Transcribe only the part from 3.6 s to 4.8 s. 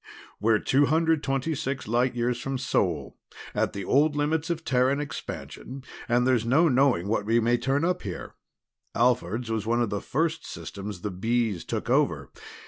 the old limits of